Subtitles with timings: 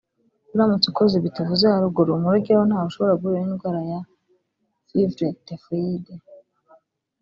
[0.53, 3.99] uramutse ukoze ibi tuvuze haruguru mu rugo iwawe ntaho ushobora guhurira n’indwara ya
[4.87, 6.05] fievre typhoid